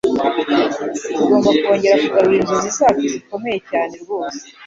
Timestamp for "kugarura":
2.03-2.35